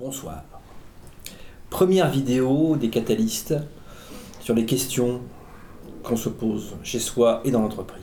[0.00, 0.44] Bonsoir.
[1.68, 3.54] Première vidéo des catalystes
[4.40, 5.20] sur les questions
[6.02, 8.02] qu'on se pose chez soi et dans l'entreprise.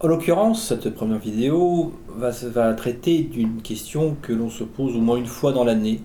[0.00, 5.00] En l'occurrence, cette première vidéo va, va traiter d'une question que l'on se pose au
[5.00, 6.02] moins une fois dans l'année,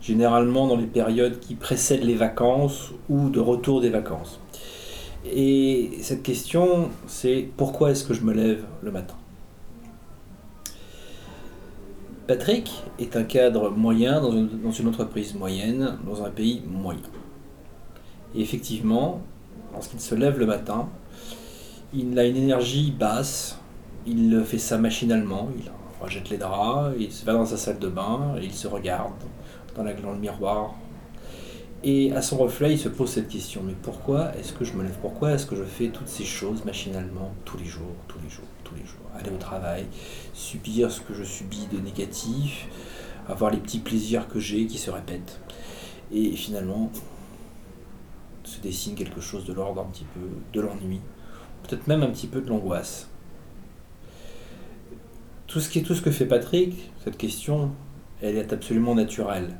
[0.00, 4.38] généralement dans les périodes qui précèdent les vacances ou de retour des vacances.
[5.26, 9.16] Et cette question, c'est pourquoi est-ce que je me lève le matin?
[12.26, 17.00] Patrick est un cadre moyen dans une, entreprise moyenne, dans un pays moyen.
[18.34, 19.20] Et effectivement,
[19.72, 20.88] lorsqu'il se lève le matin,
[21.92, 23.58] il a une énergie basse,
[24.06, 27.88] il fait ça machinalement, il rejette les draps, il se va dans sa salle de
[27.88, 29.12] bain, il se regarde
[29.76, 30.74] dans, la, dans le miroir.
[31.84, 34.84] Et à son reflet, il se pose cette question, mais pourquoi est-ce que je me
[34.84, 34.96] lève?
[35.00, 38.44] Pourquoi est-ce que je fais toutes ces choses machinalement tous les jours, tous les jours,
[38.62, 39.00] tous les jours?
[39.18, 39.86] Aller au travail,
[40.32, 42.68] subir ce que je subis de négatif,
[43.28, 45.40] avoir les petits plaisirs que j'ai qui se répètent.
[46.12, 46.92] Et finalement,
[48.44, 50.20] se dessine quelque chose de l'ordre un petit peu,
[50.52, 51.00] de l'ennui,
[51.64, 53.08] peut-être même un petit peu de l'angoisse.
[55.48, 57.72] Tout ce, tout ce que fait Patrick, cette question,
[58.20, 59.58] elle est absolument naturelle.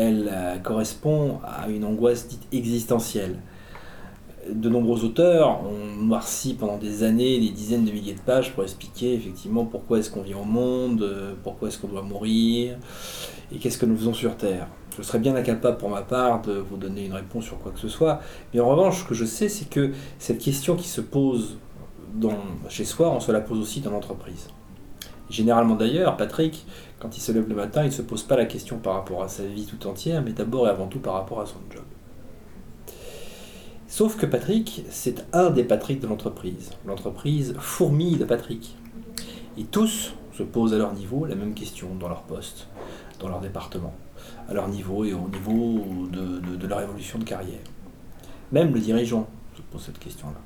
[0.00, 3.40] Elle euh, correspond à une angoisse dite existentielle.
[4.48, 8.62] De nombreux auteurs ont noirci pendant des années des dizaines de milliers de pages pour
[8.62, 12.76] expliquer effectivement pourquoi est-ce qu'on vit au monde, euh, pourquoi est-ce qu'on doit mourir
[13.52, 14.68] et qu'est-ce que nous faisons sur Terre.
[14.96, 17.80] Je serais bien incapable pour ma part de vous donner une réponse sur quoi que
[17.80, 18.20] ce soit,
[18.54, 21.56] mais en revanche, ce que je sais, c'est que cette question qui se pose
[22.68, 24.48] chez soi, on se la pose aussi dans l'entreprise.
[25.30, 26.66] Généralement d'ailleurs, Patrick,
[26.98, 29.22] quand il se lève le matin, il ne se pose pas la question par rapport
[29.22, 31.84] à sa vie tout entière, mais d'abord et avant tout par rapport à son job.
[33.86, 36.70] Sauf que Patrick, c'est un des Patrick de l'entreprise.
[36.86, 38.76] L'entreprise fourmille de Patrick.
[39.56, 42.68] Et tous se posent à leur niveau la même question dans leur poste,
[43.18, 43.94] dans leur département,
[44.48, 47.60] à leur niveau et au niveau de, de, de leur évolution de carrière.
[48.52, 50.38] Même le dirigeant se pose cette question-là.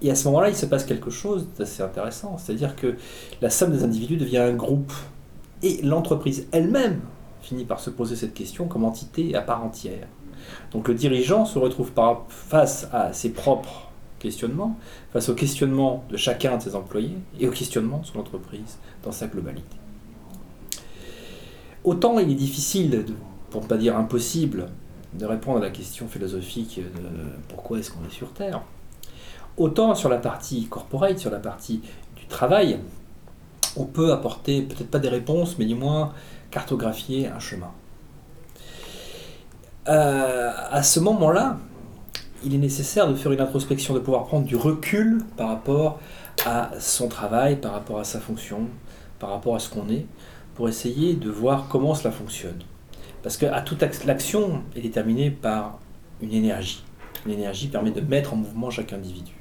[0.00, 2.96] Et à ce moment-là, il se passe quelque chose d'assez intéressant, c'est-à-dire que
[3.40, 4.92] la somme des individus devient un groupe.
[5.62, 7.00] Et l'entreprise elle-même
[7.42, 10.06] finit par se poser cette question comme entité à part entière.
[10.72, 11.90] Donc le dirigeant se retrouve
[12.28, 13.88] face à ses propres
[14.18, 14.76] questionnements,
[15.12, 19.26] face aux questionnements de chacun de ses employés et aux questionnements sur l'entreprise dans sa
[19.26, 19.76] globalité.
[21.84, 23.04] Autant il est difficile,
[23.50, 24.68] pour ne pas dire impossible,
[25.14, 27.08] de répondre à la question philosophique de
[27.48, 28.62] pourquoi est-ce qu'on est sur Terre,
[29.58, 31.82] autant sur la partie corporate, sur la partie
[32.16, 32.78] du travail,
[33.76, 36.12] on peut apporter peut-être pas des réponses, mais du moins
[36.50, 37.70] cartographier un chemin.
[39.88, 41.58] Euh, à ce moment-là,
[42.44, 45.98] il est nécessaire de faire une introspection, de pouvoir prendre du recul par rapport
[46.46, 48.68] à son travail, par rapport à sa fonction,
[49.18, 50.06] par rapport à ce qu'on est,
[50.54, 52.58] pour essayer de voir comment cela fonctionne.
[53.22, 53.64] Parce que à
[54.06, 55.78] l'action est déterminée par
[56.20, 56.84] une énergie.
[57.26, 59.32] Une énergie permet de mettre en mouvement chaque individu.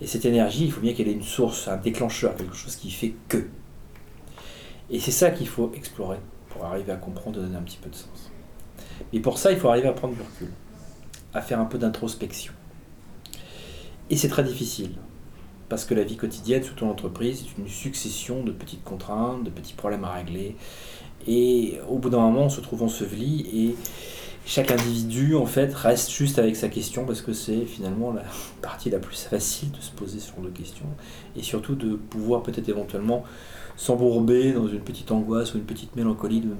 [0.00, 2.90] Et cette énergie, il faut bien qu'elle ait une source, un déclencheur, quelque chose qui
[2.90, 3.48] fait que.
[4.90, 6.18] Et c'est ça qu'il faut explorer
[6.50, 8.30] pour arriver à comprendre donner un petit peu de sens.
[9.12, 10.50] Mais pour ça, il faut arriver à prendre du recul,
[11.34, 12.52] à faire un peu d'introspection.
[14.10, 14.92] Et c'est très difficile,
[15.68, 19.50] parce que la vie quotidienne, surtout en entreprise, est une succession de petites contraintes, de
[19.50, 20.56] petits problèmes à régler.
[21.26, 23.74] Et au bout d'un moment, on se trouve enseveli et
[24.48, 28.22] chaque individu en fait reste juste avec sa question parce que c'est finalement la
[28.62, 30.86] partie la plus facile de se poser ce genre de questions
[31.36, 33.24] et surtout de pouvoir peut-être éventuellement
[33.76, 36.54] s'embourber dans une petite angoisse ou une petite mélancolie de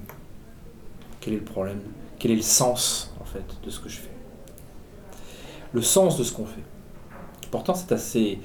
[1.21, 1.81] quel est le problème,
[2.19, 4.11] quel est le sens en fait de ce que je fais.
[5.73, 6.65] Le sens de ce qu'on fait.
[7.51, 8.39] Pourtant c'est assez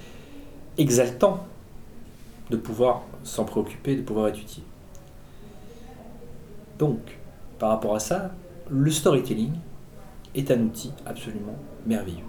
[0.78, 1.46] exaltant
[2.50, 4.64] de pouvoir s'en préoccuper, de pouvoir étudier.
[6.80, 7.00] Donc,
[7.59, 8.32] par rapport à ça,
[8.69, 9.53] le storytelling
[10.35, 12.24] est un outil absolument merveilleux.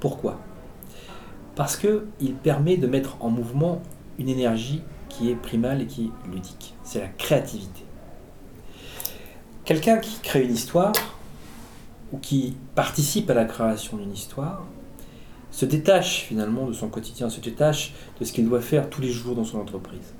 [0.00, 0.40] Pourquoi?
[1.54, 3.82] Parce qu'il permet de mettre en mouvement
[4.18, 6.74] une énergie qui est primale et qui est ludique.
[6.82, 7.84] C'est la créativité.
[9.64, 10.92] Quelqu'un qui crée une histoire
[12.12, 14.64] ou qui participe à la création d'une histoire
[15.50, 19.10] se détache finalement de son quotidien, se détache de ce qu'il doit faire tous les
[19.10, 20.14] jours dans son entreprise.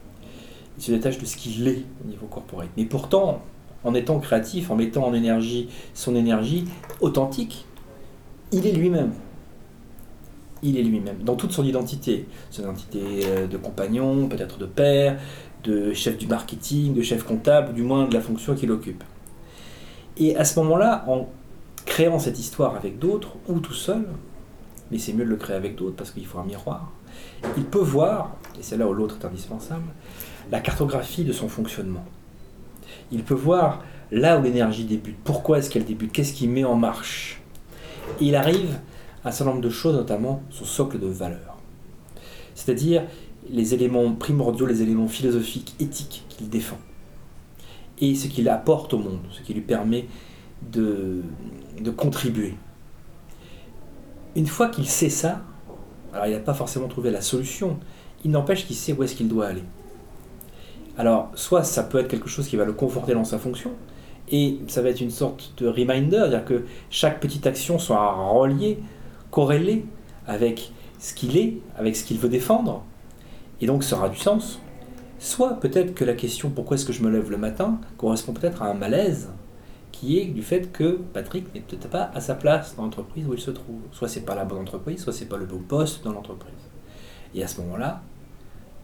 [0.77, 2.69] Il se détache de ce qu'il est au niveau corporel.
[2.77, 3.43] Mais pourtant,
[3.85, 6.67] en étant créatif, en mettant en énergie son énergie
[7.01, 7.67] authentique,
[8.53, 9.13] il est lui-même.
[10.63, 12.27] Il est lui-même, dans toute son identité.
[12.51, 15.19] Son identité euh, de compagnon, peut-être de père,
[15.65, 19.03] de chef du marketing, de chef comptable, du moins de la fonction qu'il occupe.
[20.19, 21.29] Et à ce moment-là, en
[21.87, 24.07] créant cette histoire avec d'autres, ou tout seul,
[24.91, 26.93] mais c'est mieux de le créer avec d'autres parce qu'il faut un miroir,
[27.57, 29.85] il peut voir, et c'est là où l'autre est indispensable,
[30.51, 32.05] la cartographie de son fonctionnement
[33.13, 36.75] Il peut voir là où l'énergie débute, pourquoi est-ce qu'elle débute, qu'est-ce qui met en
[36.75, 37.41] marche.
[38.21, 38.81] Et il arrive
[39.25, 41.57] à un certain nombre de choses, notamment son socle de valeurs.
[42.55, 43.03] C'est-à-dire
[43.49, 46.79] les éléments primordiaux, les éléments philosophiques, éthiques qu'il défend.
[48.01, 50.07] Et ce qu'il apporte au monde, ce qui lui permet
[50.73, 51.23] de,
[51.81, 52.55] de contribuer.
[54.37, 55.43] Une fois qu'il sait ça,
[56.13, 57.79] alors il n'a pas forcément trouvé la solution,
[58.25, 59.65] il n'empêche qu'il sait où est-ce qu'il doit aller.
[60.99, 63.73] Alors, soit ça peut être quelque chose qui va le conforter dans sa fonction,
[64.31, 68.79] et ça va être une sorte de reminder, c'est-à-dire que chaque petite action soit reliée,
[69.31, 69.85] corrélée
[70.27, 72.85] avec ce qu'il est, avec ce qu'il veut défendre,
[73.61, 74.61] et donc ça aura du sens.
[75.19, 78.63] Soit peut-être que la question pourquoi est-ce que je me lève le matin correspond peut-être
[78.63, 79.29] à un malaise
[79.93, 83.35] qui est du fait que Patrick n'est peut-être pas à sa place dans l'entreprise où
[83.35, 83.81] il se trouve.
[83.93, 86.55] Soit c'est pas la bonne entreprise, soit c'est pas le bon poste dans l'entreprise.
[87.35, 88.01] Et à ce moment-là,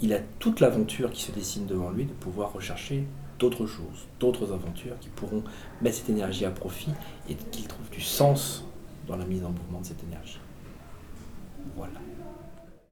[0.00, 3.04] il a toute l'aventure qui se dessine devant lui de pouvoir rechercher
[3.38, 5.42] d'autres choses, d'autres aventures qui pourront
[5.82, 6.92] mettre cette énergie à profit
[7.28, 8.64] et qu'il trouve du sens
[9.06, 10.40] dans la mise en mouvement de cette énergie.
[11.76, 11.92] Voilà.